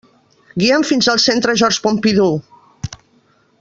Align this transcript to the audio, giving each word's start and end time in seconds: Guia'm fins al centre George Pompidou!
Guia'm 0.63 0.85
fins 0.91 1.09
al 1.13 1.21
centre 1.27 1.57
George 1.63 1.83
Pompidou! 1.87 2.43